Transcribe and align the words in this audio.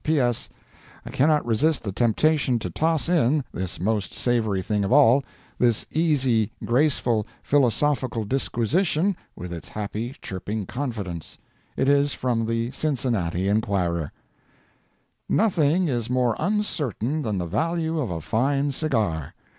P. 0.03 0.19
S.—I 0.19 1.11
cannot 1.11 1.45
resist 1.45 1.83
the 1.83 1.91
temptation 1.91 2.57
to 2.57 2.71
toss 2.71 3.07
in 3.07 3.43
this 3.51 3.79
most 3.79 4.13
savory 4.13 4.63
thing 4.63 4.83
of 4.83 4.91
all—this 4.91 5.85
easy, 5.91 6.51
graceful, 6.65 7.27
philosophical 7.43 8.23
disquisition, 8.23 9.15
with 9.35 9.53
its 9.53 9.69
happy, 9.69 10.15
chirping 10.19 10.65
confidence. 10.65 11.37
It 11.77 11.87
is 11.87 12.15
from 12.15 12.47
the 12.47 12.71
Cincinnati 12.71 13.47
Enquirer: 13.47 14.11
Nothing 15.29 15.87
is 15.87 16.09
more 16.09 16.35
uncertain 16.39 17.21
than 17.21 17.37
the 17.37 17.45
value 17.45 17.99
of 17.99 18.09
a 18.09 18.21
fine 18.21 18.71
cigar. 18.71 19.35